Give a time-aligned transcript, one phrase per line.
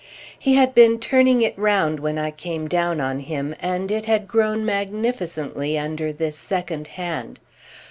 [0.39, 4.27] He had been turning it round when I came down on him, and it had
[4.27, 7.39] grown magnificently under this second hand.